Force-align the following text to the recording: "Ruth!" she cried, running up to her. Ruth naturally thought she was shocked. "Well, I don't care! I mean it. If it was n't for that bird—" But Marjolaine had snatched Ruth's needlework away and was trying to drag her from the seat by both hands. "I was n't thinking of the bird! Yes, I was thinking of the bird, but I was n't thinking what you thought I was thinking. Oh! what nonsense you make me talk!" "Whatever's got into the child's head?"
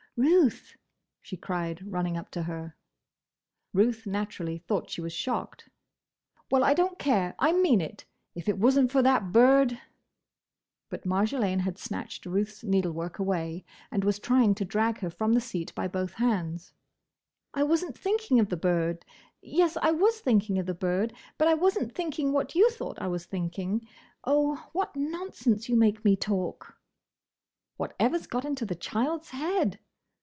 "Ruth!" 0.17 0.75
she 1.21 1.37
cried, 1.37 1.81
running 1.89 2.17
up 2.17 2.29
to 2.31 2.43
her. 2.43 2.75
Ruth 3.73 4.05
naturally 4.05 4.57
thought 4.59 4.89
she 4.89 4.99
was 5.01 5.13
shocked. 5.13 5.69
"Well, 6.51 6.63
I 6.65 6.73
don't 6.73 6.99
care! 6.99 7.33
I 7.39 7.53
mean 7.53 7.79
it. 7.81 8.03
If 8.35 8.49
it 8.49 8.59
was 8.59 8.77
n't 8.77 8.91
for 8.91 9.01
that 9.03 9.31
bird—" 9.31 9.79
But 10.89 11.05
Marjolaine 11.05 11.61
had 11.61 11.77
snatched 11.79 12.25
Ruth's 12.25 12.61
needlework 12.61 13.19
away 13.19 13.63
and 13.89 14.03
was 14.03 14.19
trying 14.19 14.53
to 14.55 14.65
drag 14.65 14.99
her 14.99 15.09
from 15.09 15.31
the 15.33 15.39
seat 15.41 15.73
by 15.75 15.87
both 15.87 16.11
hands. 16.15 16.73
"I 17.53 17.63
was 17.63 17.81
n't 17.83 17.97
thinking 17.97 18.37
of 18.41 18.49
the 18.49 18.57
bird! 18.57 19.05
Yes, 19.41 19.77
I 19.81 19.91
was 19.91 20.19
thinking 20.19 20.59
of 20.59 20.65
the 20.65 20.75
bird, 20.75 21.13
but 21.37 21.47
I 21.47 21.53
was 21.53 21.77
n't 21.79 21.95
thinking 21.95 22.31
what 22.33 22.53
you 22.53 22.69
thought 22.69 22.99
I 23.01 23.07
was 23.07 23.25
thinking. 23.25 23.87
Oh! 24.25 24.69
what 24.73 24.93
nonsense 24.95 25.69
you 25.69 25.77
make 25.77 26.03
me 26.03 26.17
talk!" 26.17 26.77
"Whatever's 27.77 28.27
got 28.27 28.43
into 28.45 28.65
the 28.65 28.75
child's 28.75 29.29
head?" 29.29 29.79